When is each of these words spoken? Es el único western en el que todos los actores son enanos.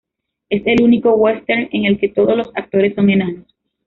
Es 0.49 0.63
el 0.65 0.81
único 0.81 1.13
western 1.13 1.69
en 1.71 1.85
el 1.85 1.99
que 1.99 2.09
todos 2.09 2.35
los 2.35 2.49
actores 2.55 2.95
son 2.95 3.11
enanos. 3.11 3.53